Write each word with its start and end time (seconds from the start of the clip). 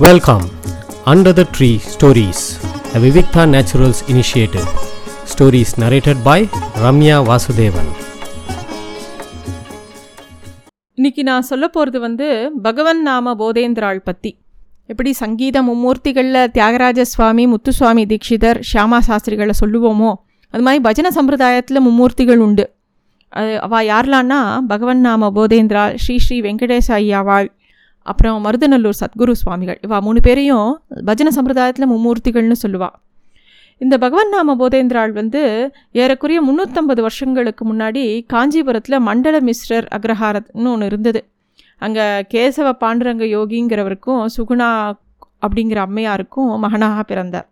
Welcome 0.00 0.44
under 1.04 1.34
the 1.34 1.42
tree 1.56 1.68
stories 1.86 2.42
the 2.92 2.98
Vivikta 2.98 3.42
naturals 3.46 4.00
initiative 4.08 4.68
stories 5.24 5.72
narrated 5.80 6.22
by 6.22 6.44
Ramya 6.82 7.16
Vasudevan 7.26 7.90
இன்னைக்கு 10.98 11.22
நான் 11.22 11.42
சொல்ல 11.42 11.68
போகிறது 11.68 12.00
வந்து 12.00 12.28
பகவன் 12.62 13.02
நாம 13.02 13.34
போதேந்திராள் 13.34 13.98
பற்றி 13.98 14.32
எப்படி 14.86 15.12
சங்கீத 15.12 15.62
மும்மூர்த்திகளில் 15.62 16.50
தியாகராஜ 16.50 17.00
சுவாமி 17.04 17.46
முத்துசுவாமி 17.46 18.04
தீட்சிதர் 18.06 18.60
ஷியாமா 18.72 18.98
சாஸ்திரிகளை 18.98 19.54
சொல்லுவோமோ 19.60 20.10
அது 20.54 20.62
மாதிரி 20.62 20.82
பஜன 20.84 21.10
சம்பிரதாயத்தில் 21.14 21.84
மும்மூர்த்திகள் 21.84 22.38
உண்டு. 22.38 22.64
அது 23.32 23.60
அவள் 23.60 23.86
யாரெல்லாம்னா 23.86 24.38
பகவன் 24.66 25.00
நாம 25.00 25.30
போதேந்திரா 25.30 25.94
ஸ்ரீ 25.94 26.18
ஸ்ரீ 26.18 26.40
வெங்கடேச 26.40 26.92
ஐயாவாள் 26.94 27.48
அப்புறம் 28.02 28.44
மருதநல்லூர் 28.44 29.00
சத்குரு 29.00 29.30
சுவாமிகள். 29.30 29.78
இவா 29.86 30.00
மூணு 30.00 30.20
பேரையும் 30.20 30.82
பஜன 31.06 31.28
சம்பிரதாயத்தில் 31.36 31.90
மும்மூர்த்திகள்னு 31.90 32.58
சொல்லுவாள் 32.66 32.96
இந்த 33.78 33.98
பகவன் 33.98 34.28
நாம 34.28 34.54
போதேந்திராள் 34.54 35.12
வந்து 35.12 35.42
ஏறக்குறைய 35.92 36.40
முந்நூற்றம்பது 36.42 37.00
வருஷங்களுக்கு 37.00 37.74
முன்னாடி 37.74 38.22
காஞ்சிபுரத்தில் 38.26 38.98
மண்டல 39.00 39.40
மிஸ்ரர் 39.40 39.86
அக்ரஹாரத்னு 39.96 40.64
ஒன்று 40.64 40.86
இருந்தது. 40.86 41.20
அங்கே 41.78 42.06
கேசவ 42.34 42.72
பாண்டுரங்க 42.80 43.24
யோகிங்கிறவருக்கும் 43.36 44.24
சுகுணா 44.36 44.92
அப்படிங்கிற 45.46 45.78
அம்மையாருக்கும் 45.86 46.58
மகனாக 46.58 47.02
பிறந்தார். 47.02 47.48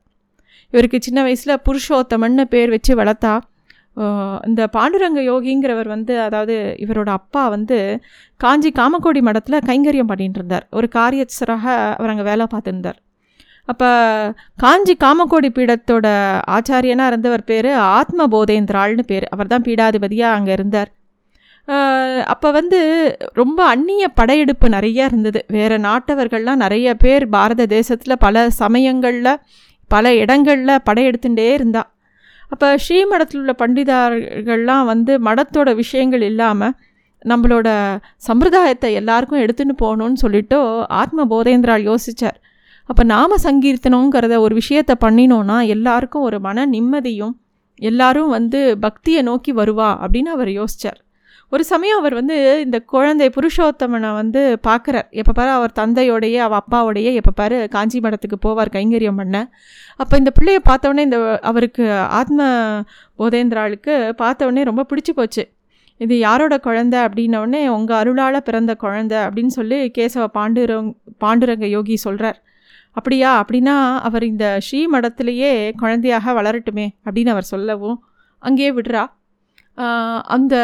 இவருக்கு 0.73 0.99
சின்ன 1.01 1.23
வயசில் 1.23 1.61
புருஷோத்தமன்னு 1.69 2.45
பேர் 2.45 2.69
வச்சு 2.69 2.95
வளர்த்தா. 2.95 3.39
இந்த 4.49 4.63
பாண்டுரங்க 4.77 5.21
யோகிங்கிறவர் 5.31 5.89
வந்து 5.95 6.15
அதாவது 6.27 6.55
இவரோட 6.85 7.11
அப்பா 7.19 7.43
வந்து 7.55 7.79
காஞ்சி 8.41 8.71
காமக்கோடி 8.79 9.21
மடத்தில் 9.29 9.67
கைங்கரியம் 9.69 10.11
பண்ணிட்டு 10.11 10.39
இருந்தார் 10.41 10.67
ஒரு 10.79 10.89
காரியச்சராக 10.97 11.65
அவர் 11.99 12.13
அங்கே 12.13 12.27
வேலை 12.31 12.47
பார்த்துருந்தார். 12.55 12.99
அப்போ 13.69 13.89
காஞ்சி 14.57 14.95
காமக்கோடி 15.05 15.49
பீடத்தோட 15.57 16.07
ஆச்சாரியனாக 16.57 17.11
இருந்தவர் 17.13 17.45
பேர் 17.51 17.71
ஆத்ம 17.99 18.29
போதேந்திராள்னு 18.35 19.05
பேர். 19.11 19.27
அவர் 19.35 19.53
தான் 19.53 19.67
பீடாதிபதியாக 19.69 20.37
அங்கே 20.39 20.53
இருந்தார். 20.59 20.91
அப்போ 22.33 22.49
வந்து 22.59 22.79
ரொம்ப 23.41 23.61
அந்நிய 23.73 24.05
படையெடுப்பு 24.21 24.67
நிறைய 24.77 25.09
இருந்தது. 25.11 25.41
வேறு 25.57 25.77
நாட்டவர்கள்லாம் 25.89 26.63
நிறைய 26.65 26.95
பேர் 27.05 27.25
பாரத 27.37 27.67
தேசத்தில் 27.77 28.23
பல 28.27 28.45
சமயங்களில் 28.63 29.35
பல 29.91 30.15
இடங்களில் 30.23 30.85
படையெடுத்துட்டே 30.89 31.49
இருந்தாள் 31.59 31.89
அப்போ 32.51 32.77
ஸ்ரீமடத்தில் 32.77 33.41
உள்ள 33.41 33.53
பண்டிதார்கள்லாம் 33.59 34.85
வந்து 34.85 35.19
மடத்தோட 35.19 35.75
விஷயங்கள் 35.75 36.23
இல்லாமல் 36.23 36.75
நம்மளோட 37.25 37.69
சம்பிரதாயத்தை 38.17 38.93
எல்லாருக்கும் 38.95 39.41
எடுத்துன்னு 39.41 39.75
போகணும்னு 39.79 40.13
சொல்லிட்டு 40.13 40.59
ஆத்ம 40.95 41.27
போதேந்திரால் 41.31 41.83
யோசித்தார் 41.83 42.39
அப்போ 42.89 43.03
நாம 43.05 43.37
சங்கீர்த்தனங்கிறத 43.43 44.37
ஒரு 44.41 44.55
விஷயத்தை 44.55 44.95
பண்ணினோன்னா 45.01 45.67
எல்லாருக்கும் 45.67 46.23
ஒரு 46.23 46.41
மன 46.41 46.67
நிம்மதியும் 46.67 47.35
எல்லாரும் 47.83 48.29
வந்து 48.29 48.79
பக்தியை 48.79 49.23
நோக்கி 49.23 49.53
வருவா 49.53 49.91
அப்படின்னு 50.03 50.27
அவர் 50.27 50.51
யோசித்தார் 50.51 50.99
ஒரு 51.53 51.65
சமயம் 51.65 51.99
அவர் 52.01 52.15
வந்து 52.15 52.37
இந்த 52.65 52.79
குழந்தை 52.93 53.27
புருஷோத்தமனை 53.37 54.09
வந்து 54.15 54.41
பார்க்குறார். 54.67 55.07
எப்போ 55.21 55.33
பாரு 55.33 55.51
அவர் 55.51 55.73
தந்தையோடையே 55.79 56.41
அவள் 56.47 56.61
அப்பாவோடையே 56.63 57.13
எப்போ 57.21 57.31
பாரு 57.31 57.59
காஞ்சி 57.69 57.99
மடத்துக்கு 58.01 58.39
போவார் 58.47 58.71
கைங்கரியம் 58.77 59.21
பண்ண. 59.21 59.37
அப்போ 59.97 60.15
இந்த 60.17 60.31
பிள்ளையை 60.31 60.61
பார்த்தோன்னே 60.69 61.05
இந்த 61.09 61.19
அவருக்கு 61.51 61.85
ஆத்ம 61.93 62.41
போதேந்திராளுக்கு 63.19 63.95
பார்த்தோன்னே 64.23 64.65
ரொம்ப 64.71 64.85
பிடிச்சி 64.91 65.15
போச்சு. 65.21 65.45
இது 65.97 66.15
யாரோட 66.19 66.55
குழந்தை 66.59 66.99
அப்படின்னோடனே 67.07 67.63
உங்கள் 67.77 67.99
அருளால் 68.01 68.47
பிறந்த 68.49 68.75
குழந்தை 68.85 69.19
அப்படின்னு 69.19 69.55
சொல்லி 69.59 69.79
கேசவ 69.99 70.27
பாண்டுரங் 70.39 70.91
பாண்டுரங்க 71.25 71.69
யோகி 71.77 71.97
சொல்கிறார் 71.97 72.39
அப்படியா? 72.93 73.31
அப்படின்னா 73.43 73.77
அவர் 74.09 74.25
இந்த 74.33 74.47
ஸ்ரீ 74.67 74.81
மடத்திலேயே 74.95 75.53
குழந்தையாக 75.83 76.33
வளரட்டுமே 76.41 76.87
அப்படின்னு 77.07 77.33
அவர் 77.35 77.53
சொல்லவும் 77.55 77.99
அங்கேயே 78.43 78.73
விடுறா. 78.73 79.05
அந்த 80.27 80.55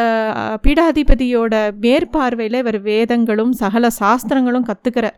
பீடாதிபதியோட 0.63 1.55
மேற்பார்வையில் 1.81 2.57
இவர் 2.63 2.79
வேதங்களும் 2.81 3.51
சகல 3.51 3.87
சாஸ்திரங்களும் 3.99 4.67
கற்றுக்கிறார் 4.69 5.17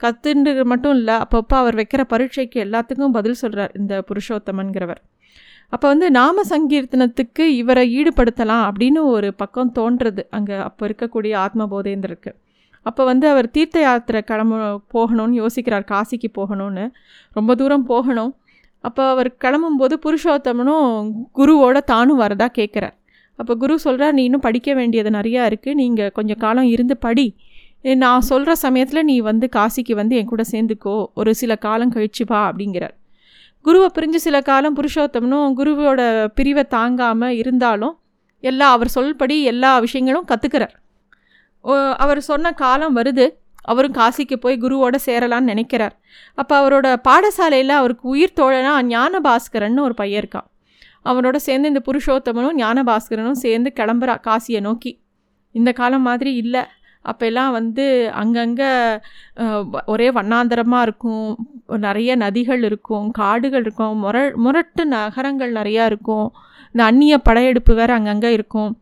கற்றுன்னு 0.00 0.64
மட்டும் 0.64 0.94
இல்லை 0.94 1.14
அப்பப்போ 1.14 1.56
அவர் 1.60 1.74
வைக்கிற 1.74 2.02
பரீட்சைக்கு 2.08 2.58
எல்லாத்துக்கும் 2.64 3.14
பதில் 3.18 3.38
சொல்கிறார் 3.42 3.72
இந்த 3.78 4.04
புருஷோத்தமன்கிறவர். 4.08 5.00
அப்போ 5.68 5.88
வந்து 5.88 6.10
நாம 6.10 6.42
சங்கீர்த்தனத்துக்கு 6.48 7.44
இவரை 7.60 7.84
ஈடுபடுத்தலாம் 7.98 8.64
அப்படின்னு 8.68 9.00
ஒரு 9.04 9.34
பக்கம் 9.34 9.72
தோன்றுறது 9.74 10.22
அங்கே 10.30 10.56
அப்போ 10.56 10.86
இருக்கக்கூடிய 10.88 11.34
ஆத்ம 11.36 11.68
போதேந்திரருக்கு 11.72 12.32
அப்போ 12.82 13.04
வந்து 13.04 13.28
அவர் 13.28 13.50
தீர்த்த 13.50 13.80
யாத்திரை 13.80 14.22
கிளம்ப 14.22 14.80
போகணும்னு 14.94 15.36
யோசிக்கிறார். 15.42 15.84
காசிக்கு 15.92 16.28
போகணும்னு. 16.38 16.84
ரொம்ப 17.32 17.54
தூரம் 17.54 17.86
போகணும். 17.86 18.36
அப்போ 18.80 19.02
அவர் 19.08 19.30
கிளம்பும்போது 19.44 19.94
புருஷோத்தமனும் 20.04 21.10
குருவோட 21.36 21.78
தானும் 21.92 22.20
வரதா 22.20 22.46
கேட்குறார் 22.58 22.96
அப்போ 23.40 23.52
குரு 23.62 23.74
சொல்கிறார் 23.86 24.16
நீ 24.18 24.22
இன்னும் 24.28 24.44
படிக்க 24.46 24.68
வேண்டியது 24.78 25.10
நிறையா 25.18 25.42
இருக்குது 25.50 25.78
நீங்கள் 25.82 26.12
கொஞ்சம் 26.18 26.40
காலம் 26.44 26.68
இருந்து 26.74 26.96
படி. 27.06 27.26
நான் 28.02 28.24
சொல்கிற 28.28 28.52
சமயத்தில் 28.64 29.06
நீ 29.10 29.16
வந்து 29.30 29.46
காசிக்கு 29.56 29.94
வந்து 30.00 30.14
என் 30.20 30.30
கூட 30.32 30.44
சேர்ந்துக்கோ. 30.52 30.96
ஒரு 31.20 31.32
சில 31.40 31.52
காலம் 31.66 31.92
கழிச்சு 31.96 32.24
வா 32.30 32.40
அப்படிங்கிறார். 32.50 32.94
குருவை 33.64 33.88
பிரிஞ்சு 33.96 34.18
சில 34.26 34.36
காலம் 34.48 34.76
புருஷோத்தமனும் 34.78 35.54
குருவோட 35.58 36.00
பிரிவை 36.38 36.64
தாங்காமல் 36.76 37.36
இருந்தாலும் 37.42 37.94
எல்லா 38.44 38.66
அவர் 38.76 38.90
சொல்படி 38.96 39.36
எல்லா 39.52 39.70
விஷயங்களும் 39.84 40.28
கற்றுக்கிறார் 40.32 40.74
அவர் 42.04 42.20
சொன்ன 42.30 42.52
காலம் 42.62 42.94
வருது. 42.98 43.26
அவரும் 43.70 43.96
காசிக்கு 43.98 44.36
போய் 44.42 44.62
குருவோட 44.62 44.96
சேரலான்னு 45.06 45.50
நினைக்கிறார். 45.52 45.94
அப்போ 46.40 46.54
அவரோட 46.60 46.88
பாடசாலையில் 47.08 47.74
அவருக்கு 47.80 48.04
உயிர் 48.14 48.38
தோழனா 48.40 48.74
ஞான 48.92 49.20
பாஸ்கரன் 49.26 49.82
ஒரு 49.86 49.94
பையன் 50.00 50.20
இருக்கான். 50.22 50.48
அவனோட 51.04 51.36
சேர்ந்து 51.46 51.70
இந்த 51.72 51.82
புருஷோத்தமனும் 51.88 52.58
ஞானபாஸ்கரனும் 52.62 53.42
சேர்ந்து 53.44 53.70
கிளம்புறா 53.78 54.16
காசியை 54.26 54.60
நோக்கி. 54.68 54.92
இந்த 55.54 55.70
காலம் 55.80 56.06
மாதிரி 56.08 56.32
இல்லை. 56.42 56.62
அப்போல்லாம் 57.04 57.52
வந்து 57.56 57.84
அங்கங்கே 58.22 58.70
ஒரே 59.92 60.08
வண்ணாந்தரமாக 60.16 60.86
இருக்கும். 60.86 61.28
நிறைய 61.86 62.10
நதிகள் 62.24 62.62
இருக்கும் 62.68 63.06
காடுகள் 63.20 63.64
இருக்கும் 63.66 63.94
முர 64.04 64.16
முரட்டு 64.44 64.82
நகரங்கள் 64.94 65.52
நிறையா 65.58 65.84
இருக்கும். 65.90 66.28
இந்த 66.72 66.82
அந்நிய 66.90 67.14
படையெடுப்பு 67.28 67.72
வேறு 67.80 67.92
அங்கங்கே 67.98 68.32
இருக்கும். 68.38 68.72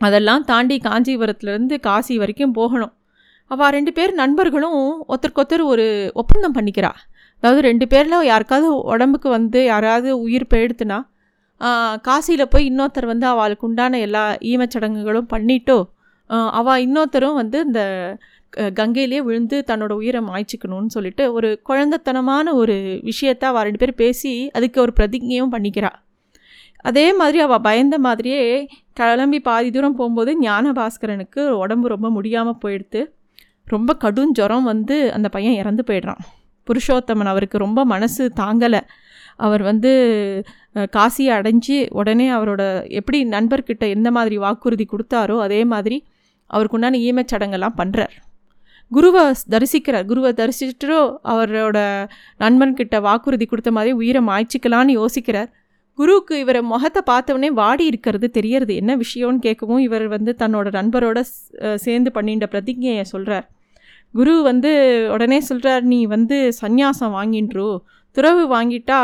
அதெல்லாம் 0.00 0.44
தாண்டி 0.50 0.76
காஞ்சிபுரத்துலேருந்து 0.88 1.76
காசி 1.88 2.14
வரைக்கும் 2.22 2.56
போகணும். 2.58 2.94
அவள் 3.50 3.72
ரெண்டு 3.76 3.92
பேர் 3.96 4.12
நண்பர்களும் 4.22 4.80
ஒருத்தருக்கொத்தர் 5.10 5.62
ஒரு 5.72 5.86
ஒப்பந்தம் 6.20 6.56
பண்ணிக்கிறா. 6.56 6.92
அதாவது 7.42 7.60
ரெண்டு 7.68 7.86
பேரில் 7.92 8.28
யாருக்காவது 8.32 8.68
உடம்புக்கு 8.92 9.28
வந்து 9.38 9.58
யாராவது 9.72 10.10
உயிர் 10.24 10.50
போயிடுத்துனா 10.52 10.98
காசியில் 12.02 12.48
போய் 12.48 12.68
இன்னொருத்தர் 12.70 13.06
வந்து 13.06 13.26
அவளுக்கு 13.26 13.66
உண்டான 13.66 13.98
எல்லா 13.98 14.32
ஈமச்சடங்குகளும் 14.40 15.32
பண்ணிட்டோ 15.32 15.88
அவள் 16.30 16.82
இன்னொருத்தரும் 16.82 17.34
வந்து 17.34 17.58
இந்த 17.64 17.82
கங்கையிலே 18.56 19.18
விழுந்து 19.22 19.64
தன்னோட 19.66 19.90
உயிரை 19.90 20.20
மாய்ச்சிக்கணும்னு 20.20 20.86
சொல்லிட்டு 20.86 21.32
ஒரு 21.32 21.60
குழந்தைத்தனமான 21.68 22.54
ஒரு 22.54 23.00
விஷயத்த 23.02 23.44
அவள் 23.44 23.62
ரெண்டு 23.62 23.78
பேர் 23.78 23.94
பேசி 23.94 24.50
அதுக்கு 24.52 24.80
ஒரு 24.80 24.92
பிரதிஜையும் 24.96 25.52
பண்ணிக்கிறாள் 25.54 25.98
அதே 26.82 27.12
மாதிரி 27.12 27.38
அவள் 27.40 27.60
பயந்த 27.60 27.98
மாதிரியே 27.98 28.68
கிளம்பி 28.92 29.40
பாதி 29.40 29.70
தூரம் 29.70 29.96
போகும்போது 29.96 30.40
ஞானபாஸ்கரனுக்கு 30.40 31.48
உடம்பு 31.48 31.88
ரொம்ப 31.88 32.10
முடியாமல் 32.10 32.60
போயிடுத்து 32.64 33.12
ரொம்ப 33.64 33.94
கடும் 33.94 34.32
ஜுரம் 34.32 34.62
வந்து 34.62 35.12
அந்த 35.12 35.28
பையன் 35.28 35.54
இறந்து 35.54 35.84
போயிடுறான். 35.86 36.22
புருஷோத்தமன் 36.68 37.30
அவருக்கு 37.32 37.64
ரொம்ப 37.64 37.80
மனசு 37.92 38.24
தாங்கலை. 38.42 38.80
அவர் 39.46 39.62
வந்து 39.70 39.90
காசியை 40.96 41.32
அடைஞ்சு 41.38 41.76
உடனே 42.00 42.26
அவரோட 42.38 42.62
எப்படி 42.98 43.18
நண்பர்கிட்ட 43.36 43.84
எந்த 43.96 44.08
மாதிரி 44.16 44.36
வாக்குறுதி 44.44 44.86
கொடுத்தாரோ 44.92 45.36
அதே 45.46 45.60
மாதிரி 45.72 45.98
அவருக்கு 46.50 46.76
உண்டான 46.78 47.00
ஈமச்சடங்கெல்லாம் 47.08 47.78
பண்ணுறார் 47.80 48.16
குருவை 48.90 49.24
தரிசிக்கிறார். 49.54 50.06
குருவை 50.10 50.30
தரிசிச்சிட்டோ 50.38 51.00
அவரோட 51.32 51.78
நண்பன்கிட்ட 52.42 52.96
வாக்குறுதி 53.06 53.46
கொடுத்த 53.50 53.70
மாதிரி 53.76 53.92
உயிரை 54.00 54.20
மாய்ச்சிக்கலான்னு 54.28 54.96
யோசிக்கிறார். 55.00 55.50
குருவுக்கு 55.98 56.34
இவரை 56.42 56.60
முகத்தை 56.72 57.00
பார்த்தவொடனே 57.10 57.50
வாடி 57.60 57.84
இருக்கிறது 57.90 58.26
தெரியறது. 58.36 58.72
என்ன 58.80 58.92
விஷயம்னு 59.04 59.40
கேட்கவும் 59.46 59.82
இவர் 59.86 60.06
வந்து 60.14 60.32
தன்னோட 60.42 60.68
நண்பரோட 60.78 61.20
சேர்ந்து 61.84 62.10
பண்ணின்ற 62.16 62.46
பிரதிஜையை 62.54 63.04
சொல்கிறார் 63.14 63.46
குரு 64.14 64.34
வந்து 64.42 64.70
உடனே 65.12 65.38
சொல்கிறார் 65.40 65.84
நீ 65.92 65.98
வந்து 66.14 66.36
சந்நியாசம் 66.60 67.14
வாங்கின்றோ. 67.18 67.68
துறவு 68.16 68.42
வாங்கிட்டா 68.54 69.00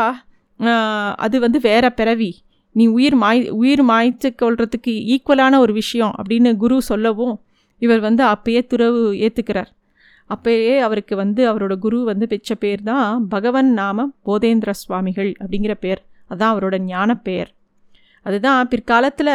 அது 1.25 1.37
வந்து 1.39 1.59
வேற 1.59 1.85
பிறவி. 1.89 2.31
நீ 2.75 2.85
உயிர் 2.87 3.15
மாய் 3.15 3.41
உயிர் 3.61 3.83
மாய்த்து 3.85 4.29
கொள்றதுக்கு 4.41 4.93
ஈக்குவலான 5.13 5.57
ஒரு 5.57 5.73
விஷயம் 5.73 6.13
அப்படின்னு 6.19 6.51
குரு 6.55 6.75
சொல்லவும் 6.81 7.35
இவர் 7.81 7.99
வந்து 7.99 8.23
அப்பயே 8.25 8.61
துறவு 8.65 9.01
ஏற்றுக்கிறார் 9.25 9.71
அப்பயே 10.29 10.73
அவருக்கு 10.79 11.15
வந்து 11.15 11.41
அவரோட 11.51 11.73
குரு 11.77 11.99
வந்து 12.03 12.25
பெற்ற 12.27 12.55
பேர் 12.55 12.81
தான் 12.83 13.27
பகவன் 13.27 13.69
நாம 13.73 14.07
போதேந்திர 14.25 14.71
சுவாமிகள் 14.81 15.31
அப்படிங்கிற 15.39 15.73
பேர். 15.79 16.01
அதுதான் 16.29 16.53
அவரோட 16.55 16.77
ஞான 16.91 17.09
பெயர் 17.27 17.51
அதுதான் 18.27 18.69
பிற்காலத்தில் 18.71 19.33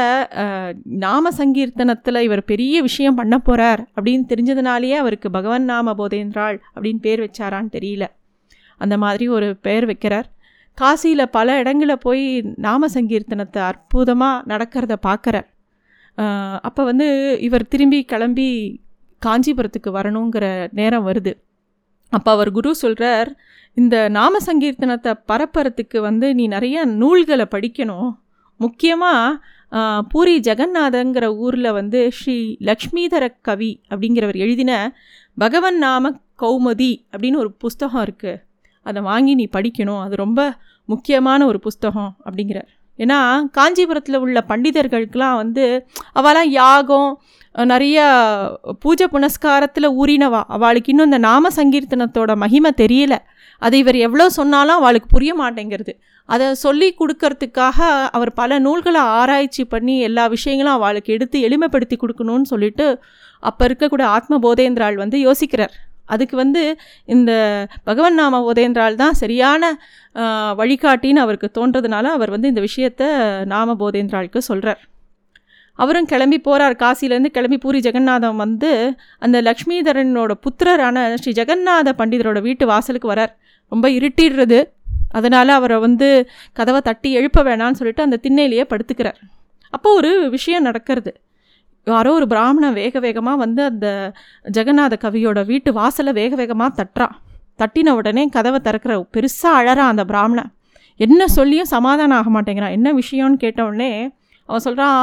நாம 1.04 1.30
சங்கீர்த்தனத்தில் 1.38 2.24
இவர் 2.26 2.42
பெரிய 2.50 2.76
விஷயம் 2.88 3.18
பண்ண 3.20 3.36
போகிறார் 3.38 3.82
அப்படின்னு 3.96 4.24
தெரிஞ்சதுனாலேயே 4.32 4.96
அவருக்கு 5.02 5.28
பகவன் 5.36 5.70
நாம 5.72 5.94
போதேந்திராள் 6.00 6.58
அப்படின்னு 6.74 7.00
பேர் 7.06 7.22
வச்சாரான்னு 7.26 7.70
தெரியல. 7.76 8.06
அந்த 8.80 8.96
மாதிரி 9.04 9.24
ஒரு 9.36 9.48
பெயர் 9.66 9.86
வைக்கிறார். 9.90 10.28
காசியில் 10.78 11.32
பல 11.36 11.56
இடங்களில் 11.62 12.02
போய் 12.04 12.24
நாம 12.66 12.88
சங்கீர்த்தனத்தை 12.94 13.60
அற்புதமாக 13.70 14.44
நடக்கிறத 14.52 14.94
பார்க்குறார் 15.08 15.48
அப்போ 16.66 16.82
வந்து 16.84 17.06
இவர் 17.46 17.70
திரும்பி 17.72 17.98
கிளம்பி 18.12 18.48
காஞ்சிபுரத்துக்கு 19.22 19.90
வரணுங்கிற 19.96 20.44
நேரம் 20.78 21.06
வருது. 21.08 21.32
அப்போ 22.12 22.30
அவர் 22.30 22.50
குரு 22.56 22.70
சொல்கிறார் 22.82 23.30
இந்த 23.76 23.96
நாம 24.16 24.40
சங்கீர்த்தனத்தை 24.46 25.12
பரப்புறத்துக்கு 25.30 25.98
வந்து 26.08 26.26
நீ 26.38 26.46
நிறைய 26.54 26.84
நூல்களை 27.00 27.46
படிக்கணும். 27.54 28.10
முக்கியமாக 28.64 30.02
பூரி 30.12 30.34
ஜெகநாதங்கிற 30.46 31.26
ஊரில் 31.44 31.76
வந்து 31.78 32.00
ஸ்ரீ 32.18 32.36
லக்ஷ்மீதர 32.68 33.24
கவி 33.48 33.70
அப்படிங்கிறவர் 33.92 34.38
எழுதின 34.44 34.72
பகவன் 35.42 35.78
நாம 35.84 36.12
கௌமதி 36.42 36.92
அப்படின்னு 37.12 37.42
ஒரு 37.42 37.50
புஸ்தகம் 37.64 38.04
இருக்குது 38.06 38.40
அதை 38.86 39.00
வாங்கி 39.08 39.32
நீ 39.40 39.44
படிக்கணும். 39.56 40.00
அது 40.04 40.14
ரொம்ப 40.24 40.40
முக்கியமான 40.92 41.40
ஒரு 41.50 41.58
புஸ்தகம் 41.66 42.12
அப்படிங்கிறார். 42.26 42.70
ஏன்னா 42.98 43.18
காஞ்சிபுரத்தில் 43.56 44.22
உள்ள 44.24 44.38
பண்டிதர்களுக்கெலாம் 44.48 45.38
வந்து 45.42 45.64
அவளாம் 46.20 46.50
யாகம் 46.60 47.10
நிறைய 47.72 47.98
பூஜை 48.82 49.06
புனஸ்காரத்தில் 49.14 49.88
ஊறினவா. 50.00 50.40
அவளுக்கு 50.56 50.90
இன்னும் 50.92 51.08
இந்த 51.10 51.20
நாம 51.28 51.50
சங்கீர்த்தனத்தோட 51.58 52.34
மகிமை 52.42 52.70
தெரியல. 52.82 53.16
அதை 53.62 53.78
இவர் 53.82 53.98
எவ்வளோ 54.06 54.26
சொன்னாலும் 54.38 54.78
அவளுக்கு 54.80 55.08
புரிய 55.14 55.32
மாட்டேங்கிறது. 55.40 55.94
அதை 56.28 56.46
சொல்லி 56.54 56.88
கொடுக்கறதுக்காக 57.00 57.78
அவர் 58.10 58.32
பல 58.32 58.58
நூல்களை 58.58 59.00
ஆராய்ச்சி 59.20 59.64
பண்ணி 59.64 60.00
எல்லா 60.00 60.26
விஷயங்களும் 60.26 60.76
அவளுக்கு 60.76 61.14
எடுத்து 61.16 61.38
எளிமைப்படுத்தி 61.48 61.96
கொடுக்கணும்னு 62.02 62.50
சொல்லிட்டு 62.52 62.86
அப்போ 63.42 63.62
இருக்கக்கூடிய 63.68 64.08
ஆத்ம 64.16 64.38
போதேந்திராள் 64.46 64.94
வந்து 64.94 65.18
யோசிக்கிறார். 65.28 65.74
அதுக்கு 66.06 66.36
வந்து 66.36 66.62
இந்த 67.14 67.32
பகவன் 67.84 68.14
நாம 68.14 68.40
போதேந்திரால் 68.46 68.94
தான் 68.94 69.18
சரியான 69.20 69.72
வழிகாட்டின்னு 70.60 71.24
அவருக்கு 71.24 71.48
தோன்றதுனால 71.58 72.04
அவர் 72.16 72.30
வந்து 72.30 72.50
இந்த 72.52 72.62
விஷயத்த 72.68 73.02
நாம 73.52 73.76
போதேந்திராளுக்கு 73.82 74.40
சொல்கிறார் 74.50 74.80
அவரும் 75.78 76.04
கிளம்பி 76.04 76.38
போகிறார் 76.38 76.74
காசிலேருந்து 76.82 77.30
கிளம்பி 77.36 77.58
பூரி 77.58 77.78
ஜெகநாதம் 77.78 78.36
வந்து 78.36 78.70
அந்த 79.18 79.36
லக்ஷ்மிதரனோட 79.42 80.32
புத்திரரான 80.44 81.04
ஸ்ரீ 81.14 81.32
ஜெகநாத 81.32 81.94
பண்டிதரோட 82.00 82.40
வீட்டு 82.40 82.66
வாசலுக்கு 82.66 83.08
வரார். 83.12 83.32
ரொம்ப 83.72 83.86
இருட்டிடுறது. 83.90 84.58
அதனால் 85.18 85.52
அவரை 85.58 85.76
வந்து 85.86 86.08
கதவை 86.58 86.80
தட்டி 86.88 87.10
எழுப்ப 87.18 87.42
வேணான்னு 87.48 87.78
சொல்லிட்டு 87.80 88.06
அந்த 88.06 88.18
திண்ணையிலேயே 88.24 88.64
படுத்துக்கிறார். 88.72 89.20
அப்போது 89.76 89.96
ஒரு 90.00 90.12
விஷயம் 90.36 90.66
நடக்கிறது. 90.68 91.12
யாரோ 91.86 92.10
ஒரு 92.18 92.26
பிராமணன் 92.32 92.78
வேக 92.80 92.96
வேகமாக 93.06 93.38
வந்து 93.44 93.62
அந்த 93.70 93.86
ஜெகநாத 94.56 94.94
கவியோட 95.04 95.40
வீட்டு 95.52 95.70
வாசலை 95.78 96.12
வேக 96.20 96.32
வேகமாக 96.40 96.70
தட்டுறான் 96.80 97.14
தட்டின 97.60 97.94
உடனே 98.00 98.22
கதவை 98.36 98.58
திறக்கிற 98.66 98.92
பெருசாக 99.14 99.58
அழறான் 99.60 99.92
அந்த 99.92 100.04
பிராமணன். 100.10 100.50
என்ன 101.00 101.22
சொல்லியும் 101.36 101.72
சமாதானம் 101.72 102.18
ஆக 102.18 102.30
மாட்டேங்கிறான் 102.34 102.76
என்ன 102.78 102.88
விஷயம்னு 103.00 103.42
கேட்டவுடனே 103.44 103.92
அவன் 104.48 104.64
சொல்கிறான் 104.66 105.02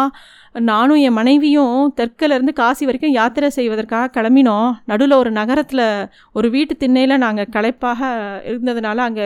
நானும் 0.69 1.01
என் 1.07 1.15
மனைவியும் 1.17 1.75
தெற்கிலேருந்து 1.97 2.53
காசி 2.59 2.83
வரைக்கும் 2.87 3.13
யாத்திரை 3.17 3.49
செய்வதற்காக 3.57 4.09
கிளம்பினோம். 4.15 4.69
நடுவில் 4.89 5.15
ஒரு 5.21 5.31
நகரத்தில் 5.39 5.83
ஒரு 6.37 6.47
வீட்டு 6.55 6.73
திண்ணையில் 6.83 7.21
நாங்கள் 7.25 7.51
களைப்பாக 7.55 8.09
இருந்ததுனால 8.49 8.97
அங்கே 9.07 9.25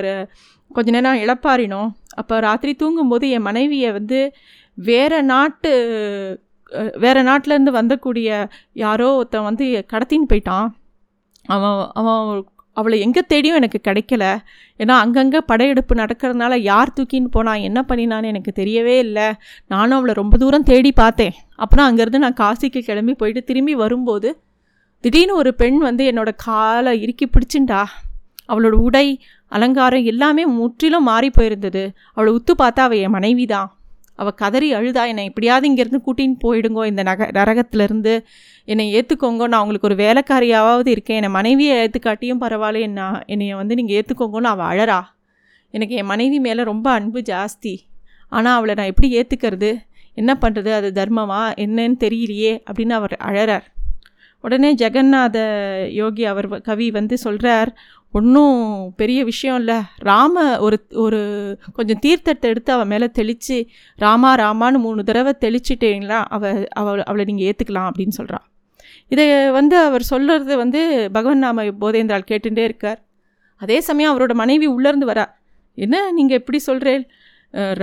கொஞ்ச 0.73 0.89
நேரம் 0.95 1.21
இழப்பாரினோம் 1.23 1.89
அப்போ 2.15 2.35
ராத்திரி 2.39 2.73
தூங்கும்போது 2.75 3.25
என் 3.35 3.47
மனைவியை 3.49 3.91
வந்து 3.91 4.19
வேறு 4.77 5.19
நாட்டு 5.33 5.71
வேறு 7.03 7.21
நாட்டிலேருந்து 7.23 7.71
வந்தக்கூடிய 7.79 8.27
யாரோ 8.83 9.07
ஒருத்தன் 9.15 9.47
வந்து 9.49 9.65
கடத்தின்னு 9.93 10.29
போயிட்டான். 10.31 10.67
அவன் 11.55 11.79
அவன் 11.99 12.21
அவளை 12.77 12.97
எங்கே 12.99 13.21
தேடியும் 13.27 13.57
எனக்கு 13.59 13.79
கிடைக்கல. 13.87 14.23
ஏன்னா 14.79 14.95
அங்கங்கே 15.03 15.39
படையெடுப்பு 15.45 15.93
நடக்கிறதுனால 15.95 16.53
யார் 16.69 16.93
தூக்கின்னு 16.97 17.29
போனான் 17.31 17.65
என்ன 17.67 17.79
பண்ணினான்னு 17.89 18.31
எனக்கு 18.31 18.51
தெரியவே 18.61 18.95
இல்லை. 19.05 19.27
நானும் 19.67 19.97
அவளை 19.97 20.13
ரொம்ப 20.21 20.37
தூரம் 20.37 20.67
தேடி 20.71 20.91
பார்த்தேன். 21.01 21.35
அப்புறம் 21.55 21.87
அங்கேருந்து 21.87 22.23
நான் 22.25 22.39
காசிக்கு 22.39 22.81
கிளம்பி 22.87 23.13
போயிட்டு 23.13 23.43
திரும்பி 23.43 23.75
வரும்போது 23.75 24.31
திடீர்னு 25.03 25.35
ஒரு 25.35 25.51
பெண் 25.61 25.79
வந்து 25.87 26.03
என்னோடய 26.11 26.41
காலை 26.47 26.93
இறுக்கி 27.01 27.27
பிடிச்சிண்டா. 27.27 27.81
அவளோட 28.51 28.75
உடை 28.87 29.07
அலங்காரம் 29.55 30.09
எல்லாமே 30.11 30.43
முற்றிலும் 30.57 31.07
மாறி 31.11 31.29
போயிருந்தது. 31.37 31.83
அவளை 32.15 32.31
உத்து 32.37 32.53
பார்த்தா 32.61 32.83
அவள் 32.87 33.01
என் 33.05 33.15
மனைவி 33.17 33.45
தான் 33.53 33.69
அவள் 34.21 34.37
கதறி 34.41 34.67
அழுதா 34.77 35.03
என்னை 35.11 35.23
எப்படியாவது 35.29 35.65
இங்கேருந்து 35.69 35.99
கூட்டின்னு 36.07 36.37
போயிடுங்கோ 36.43 36.83
இந்த 36.89 37.01
நக 37.03 37.29
நரகத்துலேருந்து. 37.37 38.13
என்னை 38.65 38.85
ஏற்றுக்கோங்க 38.97 39.43
நான் 39.51 39.61
அவங்களுக்கு 39.61 39.89
ஒரு 39.89 39.97
வேலைக்காரியாவது 40.03 40.89
இருக்கேன். 40.95 41.17
என்னை 41.21 41.31
மனைவியை 41.37 41.75
ஏற்றுக்காட்டியும் 41.83 42.43
பரவாயில்ல. 42.43 42.79
என்ன 42.79 43.23
என்னைய 43.25 43.55
வந்து 43.55 43.75
நீங்கள் 43.75 43.97
ஏற்றுக்கோங்கன்னு 43.99 44.51
அவள் 44.53 44.69
அழறா. 44.71 44.99
எனக்கு 45.73 45.95
என் 45.95 46.11
மனைவி 46.13 46.39
மேலே 46.39 46.63
ரொம்ப 46.63 46.87
அன்பு 46.91 47.21
ஜாஸ்தி. 47.31 47.73
ஆனால் 48.31 48.57
அவளை 48.57 48.73
நான் 48.75 48.91
எப்படி 48.93 49.09
ஏற்றுக்கிறது 49.17 49.71
என்ன 50.17 50.31
பண்ணுறது 50.41 50.71
அது 50.73 50.89
தர்மமா? 50.95 51.41
என்னன்னு 51.63 51.97
தெரியலையே 51.99 52.53
அப்படின்னு 52.67 52.95
அவர் 52.99 53.15
அழறார். 53.29 53.67
உடனே 54.43 54.69
ஜெகநாத 54.73 55.37
யோகி 55.91 56.23
அவர் 56.25 56.47
கவி 56.61 56.87
வந்து 56.91 57.15
சொல்கிறார் 57.17 57.69
ஒன்றும் 58.17 58.57
பெரிய 58.99 59.19
விஷயம் 59.29 59.57
இல்லை. 59.61 59.77
ராம 60.09 60.43
ஒரு 60.65 60.77
ஒரு 61.03 61.19
கொஞ்சம் 61.77 62.01
தீர்த்தத்தை 62.05 62.49
எடுத்து 62.53 62.71
அவள் 62.75 62.89
மேலே 62.91 63.07
தெளித்து 63.19 63.57
ராமா 64.03 64.31
ராமான்னு 64.41 64.79
மூணு 64.85 65.03
தடவை 65.09 65.33
தெளிச்சிட்டீங்களா? 65.45 66.19
அவள் 66.35 66.59
அவள் 66.81 67.03
அவளை 67.09 67.25
நீங்கள் 67.29 67.47
ஏற்றுக்கலாம் 67.49 67.89
அப்படின்னு 67.89 68.17
சொல்கிறான் 68.19 68.45
இதை 69.13 69.25
வந்து 69.57 69.75
அவர் 69.87 70.03
சொல்கிறது 70.11 70.53
வந்து 70.63 70.81
பகவன் 71.15 71.43
நாம 71.45 71.65
போதேந்திரால் 71.81 72.29
கேட்டுகிட்டே 72.29 72.63
இருக்கார். 72.69 72.99
அதே 73.61 73.77
சமயம் 73.87 74.11
அவரோட 74.13 74.33
மனைவி 74.41 74.67
உள்ளேருந்து 74.75 75.09
வரா. 75.11 75.25
என்ன 75.77 75.95
நீங்கள் 76.17 76.39
எப்படி 76.39 76.59
சொல்கிறேன் 76.69 77.03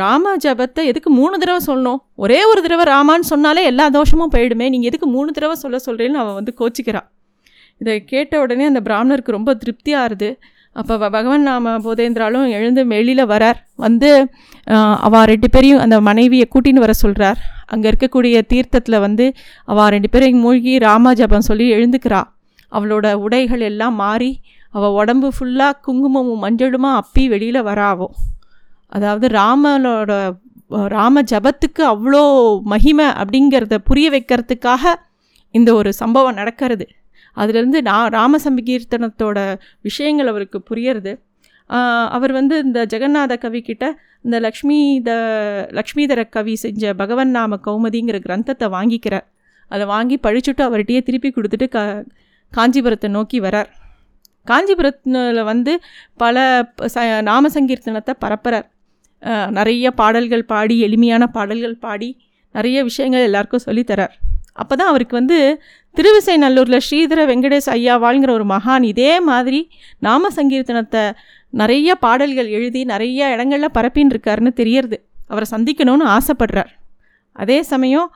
ராம 0.00 0.32
ஜபத்தை 0.44 0.82
எதுக்கு 0.90 1.10
மூணு 1.18 1.34
தடவை 1.42 1.60
சொல்லணும்? 1.66 2.00
ஒரே 2.24 2.40
ஒரு 2.50 2.60
தடவை 2.66 2.84
ராமான்னு 2.92 3.30
சொன்னாலே 3.32 3.62
எல்லா 3.70 3.86
தோஷமும் 3.98 4.32
போயிடுமே. 4.34 4.66
நீங்கள் 4.74 4.90
எதுக்கு 4.90 5.08
மூணு 5.16 5.30
தடவை 5.36 5.56
சொல்ல 5.64 5.78
சொல்கிறேன்னு 5.86 6.20
அவன் 6.22 6.38
வந்து 6.40 6.54
கோச்சிக்கிறான் 6.60 7.08
இதை 7.80 7.94
கேட்ட 8.12 8.40
உடனே 8.44 8.64
அந்த 8.70 8.80
பிராமணருக்கு 8.88 9.36
ரொம்ப 9.38 9.52
திருப்தியாக 9.62 10.08
இருது 10.10 10.30
அப்போ 10.80 10.94
பகவான் 11.04 11.48
நாம 11.48 11.70
போதேந்திராலும் 11.84 12.50
எழுந்து 12.56 12.82
வெளியில் 12.90 13.22
வரார். 13.32 13.58
வந்து 13.84 14.10
அவள் 15.06 15.26
ரெண்டு 15.30 15.48
பேரையும் 15.54 15.80
அந்த 15.84 15.96
மனைவியை 16.08 16.46
கூட்டின்னு 16.54 16.84
வர 16.84 16.92
சொல்கிறார் 17.00 17.38
அங்கே 17.72 17.86
இருக்கக்கூடிய 17.90 18.36
தீர்த்தத்தில் 18.52 19.02
வந்து 19.06 19.26
அவள் 19.72 19.90
ரெண்டு 19.94 20.08
பேரையும் 20.12 20.44
மூழ்கி 20.44 20.74
ராமா 20.86 21.12
ஜபம் 21.20 21.48
சொல்லி 21.48 21.66
எழுந்துக்கிறா. 21.76 22.20
அவளோட 22.72 23.06
உடைகள் 23.24 23.64
எல்லாம் 23.70 23.96
மாறி 24.02 24.30
அவள் 24.74 24.96
உடம்பு 25.00 25.28
ஃபுல்லாக 25.36 25.78
குங்குமமும் 25.86 26.42
மஞ்சளுமா 26.44 26.92
அப்பி 27.00 27.24
வெளியில் 27.32 27.66
வராவோ. 27.70 28.08
அதாவது 28.96 29.26
ராமனோட 29.38 30.12
ராம 30.94 31.22
ஜபத்துக்கு 31.32 31.82
அவ்வளோ 31.92 32.22
மகிமை 32.72 33.08
அப்படிங்கிறத 33.20 33.78
புரிய 33.88 34.06
வைக்கிறதுக்காக 34.14 34.92
இந்த 35.54 35.70
ஒரு 35.80 35.90
சம்பவம் 36.00 36.38
நடக்கிறது. 36.40 36.84
அதுலேருந்து 37.36 37.80
நான் 37.88 38.12
ராமசம்பகீர்த்தனத்தோட 38.18 39.38
விஷயங்கள் 39.88 40.30
அவருக்கு 40.32 40.60
புரியறது. 40.70 41.12
அவர் 42.16 42.32
வந்து 42.38 42.54
இந்த 42.66 42.80
ஜெகநாத 42.92 43.34
கவி 43.42 43.60
கிட்ட 43.68 43.84
இந்த 44.24 44.36
லக்ஷ்மி 44.46 44.78
த 45.08 45.12
லக்ஷ்மிதர 45.78 46.20
கவி 46.36 46.54
செஞ்ச 46.62 46.92
பகவன் 47.02 47.30
நாம 47.36 47.58
கௌமதிங்கிற 47.66 48.18
கிரந்தத்தை 48.26 48.66
வாங்கிக்கிறார் 48.76 49.26
அதை 49.70 49.84
வாங்கி 49.92 50.16
பழிச்சுட்டு 50.26 50.62
அவர்கிட்டயே 50.68 51.00
திருப்பி 51.08 51.30
கொடுத்துட்டு 51.36 51.68
க 51.74 51.78
காஞ்சிபுரத்தை 52.52 53.08
நோக்கி 53.16 53.38
வரார். 53.40 53.70
காஞ்சிபுரத்தில் 54.46 55.42
வந்து 55.50 55.72
பல 56.22 56.36
ச 56.94 57.06
நாம 57.28 57.50
சங்கீர்த்தனத்தை 57.56 58.14
பரப்புறார் 58.24 58.66
நிறைய 59.58 59.86
பாடல்கள் 60.00 60.44
பாடி 60.52 60.76
எளிமையான 60.86 61.24
பாடல்கள் 61.36 61.80
பாடி 61.84 62.08
நிறைய 62.54 62.78
விஷயங்கள் 62.88 63.26
எல்லாருக்கும் 63.28 63.66
சொல்லித்தரார். 63.66 64.14
அப்போ 64.62 64.74
தான் 64.80 64.90
அவருக்கு 64.92 65.14
வந்து 65.20 65.38
திருவிசைநல்லூரில் 65.96 66.84
ஸ்ரீதர 66.86 67.20
வெங்கடேஷ் 67.30 67.68
ஐயா 67.74 67.94
வாழ்கிற 68.04 68.30
ஒரு 68.38 68.46
மகான். 68.54 68.84
இதே 68.92 69.12
மாதிரி 69.28 69.60
நாம 70.06 70.30
சங்கீர்த்தனத்தை 70.38 71.04
நிறைய 71.60 71.94
பாடல்கள் 72.04 72.48
எழுதி 72.56 72.80
நிறைய 72.92 73.30
இடங்களில் 73.34 73.74
பரப்பின்னு 73.76 74.12
இருக்காருன்னு 74.14 74.52
தெரியறது. 74.60 74.98
அவரை 75.32 75.46
சந்திக்கணும்னு 75.54 76.06
ஆசைப்படுறார். 76.16 76.70
அதே 77.42 77.58
சமயம் 77.72 78.08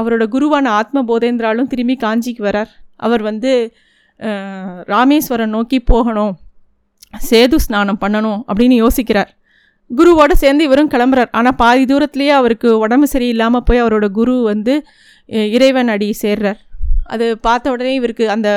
அவரோட 0.00 0.24
குருவான 0.34 0.66
ஆத்ம 0.80 1.02
போதேந்திராலும் 1.10 1.70
திரும்பி 1.72 1.96
காஞ்சிக்கு 2.04 2.42
வரார். 2.48 2.72
அவர் 3.06 3.22
வந்து 3.28 3.52
ராமேஸ்வரம் 4.94 5.54
நோக்கி 5.56 5.78
போகணும் 5.92 6.34
சேது 7.28 7.56
ஸ்நானம் 7.64 8.02
பண்ணணும் 8.02 8.40
அப்படின்னு 8.48 8.76
யோசிக்கிறார். 8.82 9.30
குருவோடு 9.98 10.34
சேர்ந்து 10.42 10.66
இவரும் 10.68 10.90
கிளம்புறார். 10.94 11.30
ஆனால் 11.38 11.56
பாதி 11.62 11.84
தூரத்துலேயே 11.90 12.32
அவருக்கு 12.40 12.68
உடம்பு 12.84 13.06
சரியில்லாமல் 13.14 13.64
போய் 13.68 13.82
அவரோட 13.84 14.06
குரு 14.18 14.34
வந்து 14.50 14.74
இறைவன் 15.56 15.92
அடி 15.94 16.08
சேர்றார். 16.22 16.60
அது 17.12 17.26
பார்த்த 17.46 17.72
உடனே 17.74 17.92
இவருக்கு 18.00 18.24
அந்த 18.34 18.48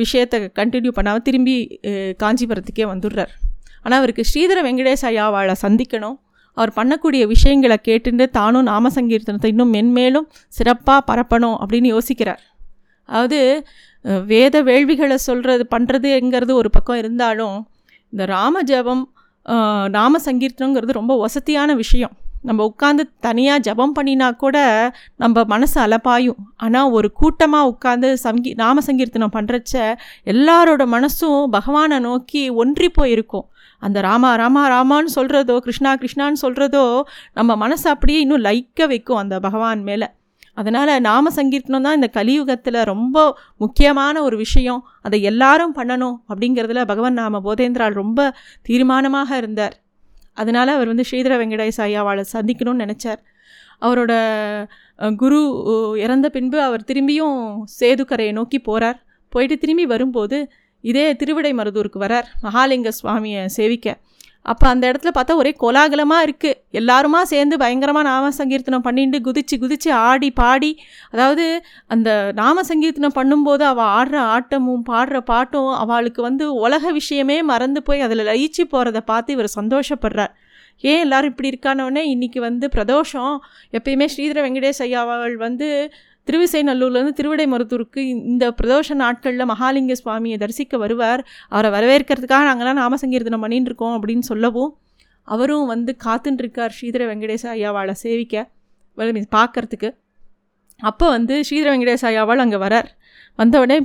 விஷயத்தை 0.00 0.38
கண்டினியூ 0.60 0.92
பண்ணாமல் 0.98 1.24
திரும்பி 1.28 1.56
காஞ்சிபுரத்துக்கே 2.22 2.86
வந்துடுறார். 2.92 3.32
ஆனால் 3.84 3.98
அவருக்கு 4.00 4.24
ஸ்ரீதர 4.30 4.58
வெங்கடேஷ் 4.66 5.06
சந்திக்கணும். 5.64 6.16
அவர் 6.56 6.72
பண்ணக்கூடிய 6.76 7.22
விஷயங்களை 7.32 7.76
கேட்டுட்டு 7.88 8.24
தானும் 8.38 8.68
நாம 8.70 8.90
சங்கீர்த்தனத்தை 8.96 9.48
இன்னும் 9.54 9.72
மென்மேலும் 9.76 10.26
சிறப்பாக 10.58 11.00
பரப்பணும் 11.08 11.56
அப்படின்னு 11.62 11.88
யோசிக்கிறார். 11.94 12.42
அதாவது 13.08 13.40
வேத 14.32 14.56
வேள்விகளை 14.68 15.16
சொல்கிறது 15.28 15.64
பண்ணுறதுங்கிறது 15.74 16.52
ஒரு 16.60 16.68
பக்கம் 16.76 17.00
இருந்தாலும் 17.02 17.56
இந்த 18.12 18.24
ராம 18.32 18.62
ஜபம் 18.70 19.02
நாம 19.96 20.20
சங்கீர்த்தனங்கிறது 20.24 21.00
ரொம்ப 21.00 21.14
வசதியான 21.18 21.74
விஷயம். 21.74 22.14
நம்ம 22.48 22.64
உட்காந்து 22.70 23.02
தனியாக 23.26 23.58
ஜபம் 23.58 23.94
பண்ணினா 23.96 24.26
கூட 24.36 24.56
நம்ம 25.16 25.44
மனசு 25.44 25.76
அலப்பாயும். 25.80 26.40
ஆனால் 26.56 26.90
ஒரு 26.90 27.08
கூட்டமாக 27.12 27.70
உட்காந்து 27.72 28.08
சங்கி 28.24 28.50
நாம 28.54 28.82
சங்கீர்த்தனம் 28.86 29.34
பண்ணுறச்ச 29.36 29.74
எல்லாரோட 30.32 30.82
மனசும் 30.96 31.40
பகவானை 31.56 31.98
நோக்கி 31.98 32.42
ஒன்றி 32.62 32.88
போயிருக்கும். 32.88 33.46
அந்த 33.78 34.00
ராமா 34.00 34.34
ராமா 34.42 34.62
ராமான்னு 34.74 35.14
சொல்கிறதோ 35.14 35.56
கிருஷ்ணா 35.58 35.92
கிருஷ்ணான்னு 36.02 36.42
சொல்கிறதோ 36.42 36.84
நம்ம 37.38 37.56
மனசை 37.64 37.88
அப்படியே 37.94 38.20
இன்னும் 38.20 38.44
லைக்க 38.44 38.86
வைக்கும் 38.86 39.16
அந்த 39.16 39.40
பகவான் 39.40 39.82
மேலே. 39.82 40.08
அதனால் 40.60 40.92
நாம 41.08 41.30
சங்கீர்த்தனம் 41.38 41.86
தான் 41.86 41.98
இந்த 41.98 42.08
கலியுகத்தில் 42.16 42.78
ரொம்ப 42.92 43.16
முக்கியமான 43.62 44.22
ஒரு 44.26 44.36
விஷயம். 44.44 44.80
அதை 45.06 45.18
எல்லாரும் 45.30 45.74
பண்ணணும் 45.78 46.16
அப்படிங்கிறதுல 46.30 46.82
பகவான் 46.90 47.20
நாம 47.22 47.40
போதேந்திரால் 47.46 48.00
ரொம்ப 48.02 48.28
தீர்மானமாக 48.68 49.30
இருந்தார். 49.42 49.74
அதனால் 50.40 50.74
அவர் 50.76 50.90
வந்து 50.92 51.06
ஸ்ரீதர 51.10 51.34
வெங்கடேச 51.42 51.78
ஐயாவாளை 51.88 52.24
சந்திக்கணும்னு 52.34 52.84
நினச்சார். 52.84 53.20
அவரோட 53.86 54.12
குரு 55.22 55.38
இறந்த 56.04 56.26
பின்பு 56.34 56.58
அவர் 56.66 56.88
திரும்பியும் 56.90 57.38
சேதுக்கரையை 57.80 58.32
நோக்கி 58.38 58.58
போகிறார் 58.68 58.98
போயிட்டு 59.32 59.56
திரும்பி 59.62 59.84
வரும்போது 59.92 60.38
இதே 60.90 61.04
திருவிடை 61.20 61.52
மருதூருக்கு 61.58 61.98
வரார். 62.04 62.26
மகாலிங்க 62.44 62.90
சுவாமியை 62.98 63.42
சேவிக்க. 63.56 63.96
அப்போ 64.44 64.66
அந்த 64.68 64.84
இடத்துல 64.92 65.10
பார்த்தா 65.14 65.34
ஒரே 65.34 65.52
கோலாகலமாக 65.58 66.24
இருக்குது 66.26 66.58
எல்லாருமா 66.72 67.20
சேர்ந்து 67.22 67.56
பயங்கரமாக 67.56 68.08
நாம 68.08 68.30
சங்கீர்த்தனம் 68.30 68.80
பண்ணிட்டு 68.80 69.18
குதிச்சு 69.18 69.56
குதிச்சு 69.62 69.90
ஆடி 70.08 70.30
பாடி 70.30 70.70
அதாவது 71.10 71.46
அந்த 71.86 72.32
நாம 72.34 72.64
சங்கீர்த்தனம் 72.68 73.16
பண்ணும்போது 73.16 73.62
அவள் 73.62 73.90
ஆடுற 73.98 74.18
ஆட்டமும் 74.34 74.84
பாடுற 74.90 75.18
பாட்டும் 75.20 75.72
அவளுக்கு 75.74 76.22
வந்து 76.22 76.46
உலக 76.54 76.92
விஷயமே 76.92 77.38
மறந்து 77.42 77.82
போய் 77.82 78.00
அதில் 78.00 78.26
லயிச்சு 78.26 78.64
போகிறத 78.72 79.00
பார்த்து 79.00 79.32
இவர் 79.32 79.56
சந்தோஷப்படுறார். 79.60 80.34
ஏன் 80.84 81.02
எல்லாரும் 81.04 81.30
இப்படி 81.32 81.50
இருக்கானோடனே 81.52 82.02
இன்றைக்கி 82.14 82.38
வந்து 82.38 82.66
பிரதோஷம். 82.74 83.34
எப்பயுமே 83.72 84.06
ஸ்ரீதர 84.14 84.38
வெங்கடேஷ் 84.46 84.82
ஐயா 84.86 85.00
அவள் 85.00 85.36
வந்து 85.36 85.68
திருவிசைநல்லூர்லேருந்து 86.28 87.16
திருவிடை 87.18 87.46
மருத்தூருக்கு 87.52 88.00
இந்த 88.32 88.44
பிரதோஷ 88.58 88.94
நாட்களில் 89.02 89.50
மகாலிங்க 89.52 89.94
சுவாமியை 90.00 90.36
தரிசிக்க 90.42 90.78
வருவார். 90.84 91.22
அவரை 91.54 91.70
வரவேற்கிறதுக்காக 91.76 92.44
நாங்கள்லாம் 92.48 92.80
நாம 92.82 92.98
சங்கீர்த்தனம் 93.02 93.44
பண்ணிட்டு 93.44 93.70
இருக்கோம் 93.70 93.94
அப்படின்னு 93.96 94.26
சொல்லவும் 94.30 94.72
அவரும் 95.28 95.66
வந்து 95.72 95.92
காத்துட்டுருக்கார் 96.06 96.74
ஸ்ரீதர 96.76 97.02
வெங்கடேச 97.10 97.44
ஐயாவாளை 97.56 97.94
சேவிக்க 98.04 98.48
பார்க்கறதுக்கு. 99.36 99.88
அப்போ 100.80 101.06
வந்து 101.16 101.34
ஸ்ரீதர 101.46 101.68
வெங்கடேச 101.72 102.02
ஐயாவால் 102.10 102.42
அங்கே 102.44 102.58
வரார். 102.64 102.88
வந்தவுடனே 103.38 103.76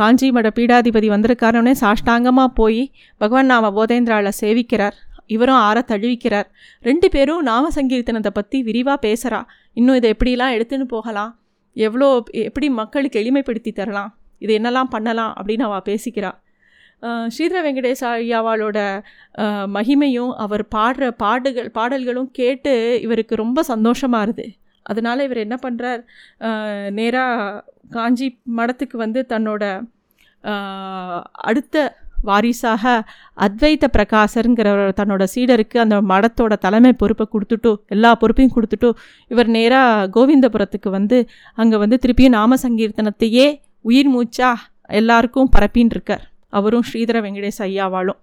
காஞ்சி 0.00 0.26
மட 0.36 0.48
பீடாதிபதி 0.58 1.08
வந்திருக்காரவுடனே 1.14 1.74
சாஷ்டாங்கமாக 1.82 2.50
போய் 2.60 2.82
பகவான் 3.22 3.50
நாம 3.52 3.70
போதேந்திராவை 3.78 4.32
சேவிக்கிறார். 4.42 4.96
இவரும் 5.34 5.60
ஆற 5.66 5.78
தழுவிக்கிறார். 5.90 6.48
ரெண்டு 6.88 7.08
பேரும் 7.14 7.42
நாம 7.50 7.70
சங்கீர்த்தனத்தை 7.78 8.32
பற்றி 8.38 8.58
விரிவாக 8.68 8.98
பேசுகிறா 9.06 9.40
இன்னும் 9.78 9.98
இதை 10.00 10.08
எப்படிலாம் 10.14 10.54
எடுத்துன்னு 10.56 10.86
போகலாம்? 10.94 11.32
எவ்வளோ 11.76 12.08
எப்படி 12.48 12.66
மக்களுக்கு 12.80 13.20
எளிமைப்படுத்தி 13.22 13.72
தரலாம்? 13.72 14.10
இது 14.44 14.52
என்னெல்லாம் 14.58 14.92
பண்ணலாம் 14.94 15.32
அப்படின்னு 15.38 15.66
அவள் 15.68 15.86
பேசிக்கிறாள் 15.90 16.38
ஸ்ரீதர 17.34 17.58
வெங்கடேச 17.64 18.02
ஐயாவாளோட 18.18 18.78
மகிமையும் 19.76 20.32
அவர் 20.44 20.64
பாடுற 20.74 21.08
பாடுகள் 21.22 21.68
பாடல்களும் 21.78 22.30
கேட்டு 22.38 22.72
இவருக்கு 23.04 23.34
ரொம்ப 23.42 23.62
சந்தோஷமாக 23.72 24.26
இருது. 24.26 24.46
அதனால் 24.86 25.24
இவர் 25.26 25.44
என்ன 25.44 25.56
பண்ணுறார் 25.64 26.02
நேராக 26.98 27.62
காஞ்சி 27.96 28.28
மடத்துக்கு 28.58 28.96
வந்து 28.96 29.20
தன்னோட 29.32 29.64
அடுத்த 31.48 31.84
வாரிசாக 32.30 32.94
அத்வைத 33.46 33.88
பிரகாசருங்கிற 33.96 34.68
தன்னோட 35.00 35.24
சீடருக்கு 35.34 35.78
அந்த 35.84 35.96
மடத்தோட 36.10 36.56
தலைமை 36.64 36.92
பொறுப்பை 37.02 37.26
கொடுத்துட்டு 37.34 37.72
எல்லா 37.96 38.10
பொறுப்பையும் 38.22 38.54
கொடுத்துட்டு 38.56 38.90
இவர் 39.30 39.50
நேராக 39.56 40.08
கோவிந்தபுரத்துக்கு 40.16 40.90
வந்து 40.98 41.18
அங்கே 41.62 41.78
வந்து 41.84 41.98
திருப்பியும் 42.04 42.36
நாம 42.38 42.58
சங்கீர்த்தனத்தையே 42.64 43.46
உயிர் 43.90 44.12
மூச்சா 44.14 44.50
எல்லாருக்கும் 45.00 45.50
பரப்பின்னு 45.56 45.94
இருக்கார் 45.96 46.24
அவரும் 46.58 46.86
ஸ்ரீதர 46.88 47.18
வெங்கடேஷ் 47.24 47.62
ஐயாவாலும். 47.66 48.18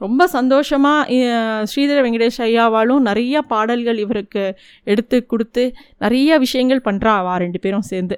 ரொம்ப 0.00 0.22
சந்தோஷமாக 0.34 1.64
ஸ்ரீதர 1.70 1.98
வெங்கடேஷ் 2.04 2.40
ஐயாவாலும் 2.46 3.04
நிறைய 3.08 3.40
பாடல்கள் 3.52 3.98
இவருக்கு 4.04 4.44
எடுத்து 4.92 5.16
கொடுத்து 5.32 5.62
நிறைய 6.04 6.38
விஷயங்கள் 6.44 6.86
பண்ணுறா 6.88 7.12
அவா 7.20 7.34
ரெண்டு 7.44 7.58
பேரும் 7.64 7.86
சேர்ந்து. 7.90 8.16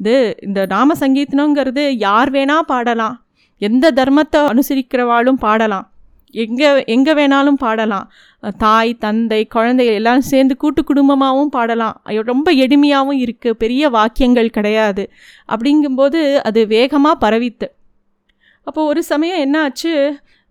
இது 0.00 0.14
இந்த 0.46 0.60
நாம 0.74 0.96
சங்கீர்த்தனங்கிறது 1.02 1.84
யார் 2.06 2.30
வேணால் 2.36 2.68
பாடலாம். 2.72 3.16
எந்த 3.62 3.92
தர்மத்தை 3.92 4.40
அனுசரிக்கிறவாளும் 4.50 5.38
பாடலாம். 5.38 5.86
எங்கே 6.34 6.68
எங்கே 6.86 7.12
வேணாலும் 7.12 7.58
பாடலாம். 7.58 8.06
தாய் 8.58 8.98
தந்தை 8.98 9.46
குழந்தைகள் 9.46 9.94
எல்லாம் 9.94 10.20
சேர்ந்து 10.22 10.56
கூட்டு 10.56 10.82
குடும்பமாகவும் 10.82 11.48
பாடலாம். 11.48 12.00
ஐயோ, 12.02 12.22
ரொம்ப 12.22 12.52
எளிமையாகவும் 12.56 13.20
இருக்குது 13.24 13.56
பெரிய 13.56 13.88
வாக்கியங்கள் 13.88 14.50
கிடையாது. 14.50 15.04
அப்படிங்கும்போது 15.48 16.20
அது 16.42 16.66
வேகமாக 16.66 17.16
பரவித்து. 17.16 17.68
அப்போது 18.66 18.86
ஒரு 18.86 19.02
சமயம் 19.04 19.38
என்ன 19.38 19.60
ஆச்சு 19.62 19.92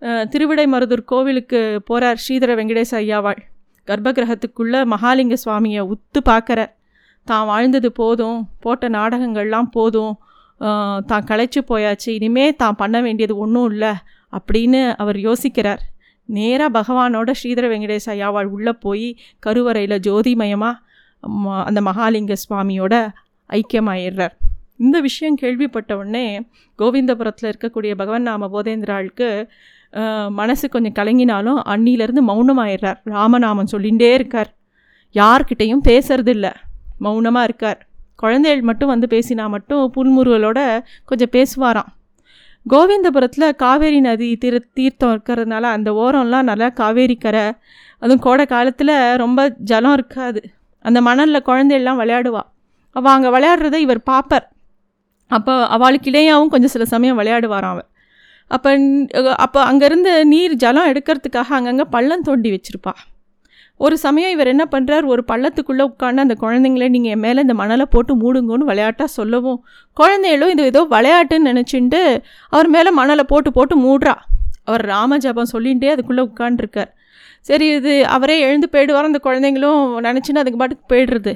அஹ், 0.02 0.26
திருவிடைமருதூர் 0.32 1.04
கோவிலுக்கு 1.06 1.60
போகிறார் 1.86 2.16
ஸ்ரீதர 2.16 2.56
வெங்கடேச 2.56 2.92
ஐயாவாள். 3.00 3.40
கர்ப்பகிரகத்துக்குள்ளே 3.88 4.80
மகாலிங்க 4.86 5.36
சுவாமியை 5.44 5.82
உத்து 5.92 6.20
பார்க்குற. 6.26 6.60
தான் 7.28 7.46
வாழ்ந்தது 7.46 7.92
போதும். 7.92 8.40
போட்ட 8.60 8.90
நாடகங்கள்லாம் 8.90 9.70
போதும். 9.72 10.14
தான் 10.58 11.28
களைச்சி 11.30 11.62
போயாச்சு 11.70 12.10
இனிமே 12.18 12.46
தான் 12.62 12.80
பண்ண 12.82 13.02
வேண்டியது 13.02 13.36
ஒன்றும் 13.38 13.70
இல்லை 13.72 13.94
அப்படின்னு 14.34 14.82
அவர் 15.02 15.18
யோசிக்கிறார். 15.28 15.82
நேராக 16.30 16.70
பகவானோட 16.80 17.30
ஸ்ரீதர 17.40 17.66
வெங்கடேச 17.72 18.06
ஐயாவாள் 18.14 18.50
உள்ளே 18.56 18.74
போய் 18.86 19.08
கருவறையில் 19.40 20.04
ஜோதிமயமாக 20.08 20.84
அந்த 21.68 21.80
மகாலிங்க 21.82 22.36
சுவாமியோட 22.44 22.94
ஐக்கியமாயிடுறார். 23.50 24.36
இந்த 24.78 24.98
விஷயம் 25.00 25.40
கேள்விப்பட்ட 25.42 25.92
உடனே 25.98 26.26
கோவிந்தபுரத்தில் 26.80 27.50
இருக்கக்கூடிய 27.52 27.92
பகவன் 28.02 28.28
நாம 28.30 28.50
போதேந்திராளுக்கு 28.54 29.30
மனசு 30.40 30.66
கொஞ்சம் 30.70 30.98
கலங்கினாலும் 31.00 31.60
அன்னியிலேருந்து 31.74 32.24
மௌனமாயிடுறார். 32.30 33.00
ராமநாமம் 33.16 33.72
சொல்லிகிட்டே 33.72 34.10
இருக்கார். 34.14 34.50
யார்கிட்டையும் 35.16 35.86
பேசுறதில்ல. 35.90 36.48
மௌனமாக 37.06 37.48
இருக்கார். 37.50 37.80
குழந்தைகள் 38.26 38.68
மட்டும் 38.70 38.92
வந்து 38.94 39.08
பேசினா 39.14 39.46
மட்டும் 39.56 39.84
புன்முறுவலோட 39.96 40.60
கொஞ்சம் 41.10 41.34
பேசுவாராம். 41.38 41.90
கோவிந்தபுரத்தில் 42.66 43.48
காவேரி 43.64 44.00
நதி 44.06 44.28
தீர 44.44 44.56
தீர்த்தம் 44.78 45.12
இருக்கிறதுனால 45.16 45.64
அந்த 45.78 45.90
ஓரம்லாம் 46.04 46.50
நல்லா 46.52 46.68
காவேரி 46.82 47.16
கரை. 47.26 47.46
அதுவும் 48.02 48.24
கோடை 48.26 48.46
காலத்தில் 48.54 48.94
ரொம்ப 49.24 49.40
ஜலம் 49.72 49.96
இருக்காது. 49.98 50.42
அந்த 50.86 51.00
மணலில் 51.08 51.48
குழந்தையெல்லாம் 51.50 52.00
விளையாடுவா. 52.02 52.44
அவள் 52.96 53.14
அங்கே 53.16 53.30
விளையாடுறதை 53.36 53.80
இவர் 53.86 54.08
பார்ப்பார் 54.12 54.46
அப்போ 55.32 55.54
அவளுக்கு 55.76 56.10
இடையாவும் 56.12 56.52
கொஞ்சம் 56.54 56.74
சில 56.74 56.86
சமயம் 56.94 57.20
விளையாடுவாராம் 57.20 57.74
அவர் 57.76 57.88
அப்போ 58.52 58.70
அப்போ 59.46 59.60
அங்கேருந்து 59.70 60.12
நீர் 60.34 60.54
ஜலம் 60.64 60.90
எடுக்கிறதுக்காக 60.92 61.58
அங்கங்கே 61.60 61.86
பள்ளம் 61.96 62.26
தோண்டி 62.28 62.50
வச்சுருப்பாள் 62.56 63.00
ஒரு 63.80 63.96
சமயம் 64.04 64.34
இவர் 64.34 64.52
என்ன 64.52 64.64
பண்ணுறார் 64.74 65.06
ஒரு 65.14 65.22
பள்ளத்துக்குள்ளே 65.32 65.84
உட்காந்து 65.92 66.24
அந்த 66.26 66.36
குழந்தைங்கள 66.44 66.86
நீங்கள் 66.94 67.14
என் 67.16 67.24
மேலே 67.26 67.40
இந்த 67.46 67.56
மணலை 67.62 67.86
போட்டு 67.94 68.14
மூடுங்கன்னு 68.22 68.70
விளையாட்டாக 68.70 69.10
சொல்லவும் 69.18 69.60
குழந்தைகளும் 69.98 70.52
இது 70.54 70.64
ஏதோ 70.72 70.82
விளையாட்டுன்னு 70.96 71.50
நினச்சிட்டு 71.52 72.02
அவர் 72.50 72.70
மேலே 72.76 72.92
மணலை 73.00 73.24
போட்டு 73.32 73.52
போட்டு 73.58 73.78
மூடுறா. 73.86 74.16
அவர் 74.70 74.84
ராமஜபம் 74.94 75.52
சொல்லிகிட்டே 75.54 75.90
அதுக்குள்ளே 75.96 76.24
உட்காண்டிருக்கார் 76.30 76.92
சரி 77.50 77.66
இது 77.80 77.92
அவரே 78.16 78.38
எழுந்து 78.46 78.68
போயிடுவார் 78.76 79.10
அந்த 79.10 79.20
குழந்தைங்களும் 79.28 79.82
நினச்சின்னு 80.08 80.42
அதுக்கு 80.44 80.62
பாட்டுக்கு 80.62 80.86
போயிடுறது. 80.94 81.34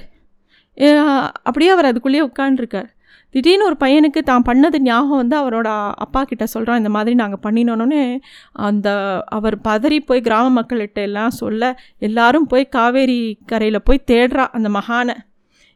அப்படியே 1.48 1.72
அவர் 1.75 1.89
அதுக்குள்ளேயே 1.91 2.24
உட்காண்டிருக்கார் 2.29 2.89
திடீர்னு 3.36 3.67
ஒரு 3.69 3.77
பையனுக்கு 3.83 4.21
தான் 4.29 4.45
பண்ணது 4.48 4.77
ஞாபகம் 4.86 5.21
வந்து 5.21 5.36
அவரோட 5.41 5.69
அப்பா 6.05 6.21
கிட்ட 6.29 6.45
சொல்கிறான் 6.53 6.79
இந்த 6.81 6.91
மாதிரி 6.95 7.15
நாங்கள் 7.21 7.41
பண்ணினோன்னே 7.45 8.03
அந்த 8.67 8.88
அவர் 9.38 9.57
பதறி 9.67 10.00
போய் 10.09 10.25
கிராம 10.27 10.53
மக்கள்கிட்ட 10.57 11.01
எல்லாம் 11.09 11.36
சொல்ல 11.41 11.71
எல்லாரும் 12.07 12.48
போய் 12.53 12.65
காவேரி 12.77 13.19
கரையில் 13.51 13.86
போய் 13.89 14.07
தேடுறா 14.12 14.45
அந்த 14.57 14.69
மகானை. 14.77 15.15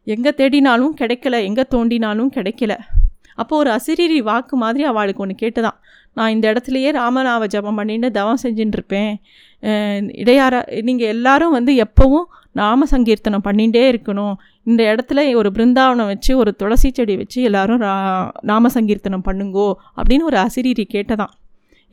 எங்கே 0.08 0.32
தேடினாலும் 0.40 0.96
கிடைக்கல 1.02 1.36
எங்கே 1.50 1.64
தோண்டினாலும் 1.74 2.34
கிடைக்கல. 2.38 2.74
அப்போ 3.42 3.54
ஒரு 3.62 3.70
அசிரீரி 3.78 4.18
வாக்கு 4.30 4.56
மாதிரி 4.64 4.84
அவளுக்கு 4.90 5.24
ஒன்று 5.26 5.36
கேட்டுதான். 5.44 5.78
நான் 6.18 6.34
இந்த 6.36 6.46
இடத்துலையே 6.52 6.90
ராமநாவ 7.00 7.46
ஜபம் 7.54 7.80
பண்ணிட்டு 7.80 8.10
தவம் 8.18 8.42
செஞ்சுட்டு 8.44 8.78
இருப்பேன். 8.80 9.14
இடையார 10.22 10.56
நீங்கள் 10.88 11.12
எல்லாரும் 11.16 11.56
வந்து 11.58 11.74
எப்போவும் 11.86 12.28
நாம 12.60 12.86
சங்கீர்த்தனம் 12.92 13.46
பண்ணிகிட்டே 13.46 13.84
இருக்கணும். 13.92 14.36
இந்த 14.70 14.82
இடத்துல 14.92 15.20
ஒரு 15.40 15.50
பிருந்தாவனம் 15.56 16.10
வச்சு 16.12 16.32
ஒரு 16.42 16.52
துளசி 16.62 16.90
செடி 16.98 17.16
வச்சு 17.22 17.40
எல்லாரும் 17.50 17.80
ரா 17.86 17.94
நாம 18.50 18.70
சங்கீர்த்தனம் 18.76 19.26
பண்ணுங்கோ 19.28 19.68
அப்படின்னு 19.98 20.28
ஒரு 20.32 20.40
அசிரீரி 20.46 20.86
கேட்டதான். 20.96 21.34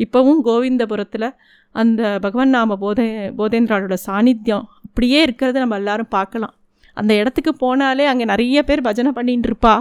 இப்போவும் 0.01 0.43
கோவிந்தபுரத்தில் 0.49 1.29
அந்த 1.75 2.03
பகவன் 2.25 2.55
நாம 2.57 2.77
போதே 2.83 3.07
போதேந்திராவோட 3.39 3.97
சாநித்தியம் 4.07 4.67
அப்படியே 4.87 5.19
இருக்கிறத 5.27 5.59
நம்ம 5.65 5.79
எல்லாரும் 5.83 6.13
பார்க்கலாம். 6.17 6.55
அந்த 6.97 7.13
இடத்துக்கு 7.21 7.53
போனாலே 7.65 8.05
அங்கே 8.13 8.25
நிறைய 8.33 8.63
பேர் 8.69 8.87
பஜனை 8.89 9.11
பண்ணிகிட்டு 9.19 9.49
இருப்பா 9.51 9.75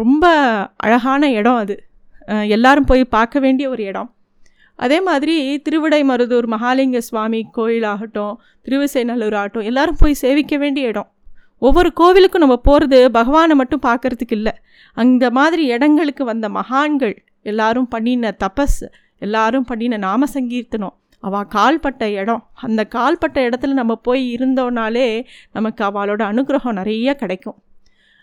ரொம்ப 0.00 0.24
அழகான 0.86 1.30
இடம் 1.38 1.60
அது. 1.62 1.76
எல்லாரும் 2.56 2.88
போய் 2.90 3.02
பார்க்க 3.16 3.40
வேண்டிய 3.44 3.66
ஒரு 3.74 3.82
இடம். 3.90 4.10
அதே 4.84 4.98
மாதிரி 5.08 5.36
திருவிடைமருதூர் 5.66 6.46
மகாலிங்க 6.54 6.98
சுவாமி 7.08 7.40
கோயிலாகட்டும் 7.56 8.34
திருவிசைநல்லூர் 8.66 9.36
ஆகட்டும் 9.40 9.66
எல்லாரும் 9.70 9.98
போய் 9.98 10.20
சேவிக்க 10.24 10.56
வேண்டிய 10.56 10.90
இடம். 10.92 11.08
ஒவ்வொரு 11.58 11.90
கோவிலுக்கும் 12.00 12.44
நம்ம 12.44 12.56
போகிறது 12.68 12.98
பகவானை 13.10 13.54
மட்டும் 13.60 13.84
பார்க்கறதுக்கு 13.86 14.36
இல்லை. 14.38 14.54
அந்த 14.94 15.24
மாதிரி 15.30 15.64
இடங்களுக்கு 15.74 16.24
வந்த 16.24 16.48
மகான்கள் 16.48 17.16
எல்லாரும் 17.42 17.88
பண்ணின 17.88 18.32
தபஸ் 18.44 18.80
எல்லாரும் 19.18 19.64
பண்ணின 19.64 19.96
நாம 19.96 20.26
சங்கீர்த்தனம் 20.34 20.96
அவள் 21.24 21.48
கால்பட்ட 21.54 22.04
இடம். 22.22 22.42
அந்த 22.66 22.80
கால்பட்ட 22.94 23.38
இடத்துல 23.46 23.72
நம்ம 23.80 23.96
போய் 24.08 24.24
இருந்தோன்னாலே 24.36 25.08
நமக்கு 25.52 25.82
அவளோட 25.84 26.22
அனுகிரகம் 26.32 26.78
நிறைய 26.80 27.14
கிடைக்கும். 27.14 27.58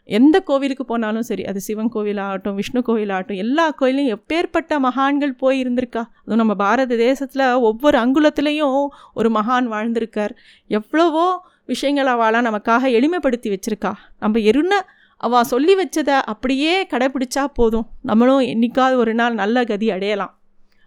எந்த 0.08 0.40
கோவிலுக்கு 0.40 0.86
போனாலும் 0.86 1.22
சரி 1.22 1.44
அது 1.44 1.60
சிவன் 1.60 1.92
கோவிலாகட்டும் 1.94 2.54
விஷ்ணு 2.54 2.84
கோவிலாகட்டும் 2.88 3.36
எல்லா 3.36 3.70
கோயிலையும் 3.70 4.20
எப்பேற்பட்ட 4.20 4.80
மகான்கள் 4.80 5.34
போய் 5.34 5.62
இருந்திருக்கா 5.64 6.04
அதுவும் 6.20 6.42
நம்ம 6.42 6.56
பாரத 6.56 6.96
தேசத்தில் 6.96 7.54
ஒவ்வொரு 7.54 7.98
அங்குலத்துலேயும் 7.98 8.88
ஒரு 9.14 9.30
மகான் 9.30 9.68
வாழ்ந்திருக்கார். 9.72 10.30
எவ்வளவோ 10.68 11.46
விஷயங்கள் 11.66 12.06
அவளாம் 12.06 12.48
நமக்காக 12.50 12.90
எளிமைப்படுத்தி 12.98 13.56
வச்சுருக்கா. 13.56 13.94
நம்ம 14.20 14.40
எருன 14.40 14.74
அவள் 15.18 15.44
சொல்லி 15.44 15.76
வச்சதை 15.76 16.16
அப்படியே 16.26 16.86
கடைப்பிடிச்சா 16.86 17.46
போதும். 17.54 17.88
நம்மளும் 18.02 18.40
என்னைக்காவது 18.40 18.96
ஒரு 18.96 19.14
நாள் 19.14 19.34
நல்ல 19.34 19.64
கதி 19.64 19.92
அடையலாம். 19.92 20.34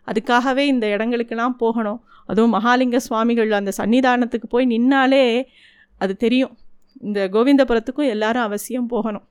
அதுக்காகவே 0.07 0.65
இந்த 0.75 0.87
இடங்களுக்கெல்லாம் 0.87 1.57
போகணும். 1.57 2.05
அதுவும் 2.27 2.55
மகாலிங்க 2.55 2.97
சுவாமிகள் 2.97 3.51
அந்த 3.51 3.73
சன்னிதானத்துக்கு 3.77 4.49
போய் 4.49 4.67
நின்னாலே 4.67 5.45
அது 5.99 6.17
தெரியும். 6.17 6.57
இந்த 7.01 7.29
கோவிந்தபுரத்துக்கும் 7.29 8.11
எல்லாரும் 8.11 8.43
அவசியம் 8.43 8.89
போகணும் 8.89 9.27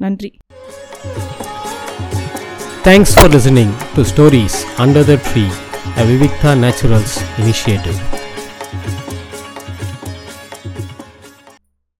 நன்றி 0.00 0.30
thanks 2.84 3.14
for 3.14 3.32
listening 3.32 3.72
to 3.96 4.02
stories 4.02 4.58
under 4.78 5.08
the 5.10 5.16
tree 5.28 5.44
a 5.96 6.04
Vivikta 6.04 6.52
naturals 6.60 7.16
initiative 7.42 7.98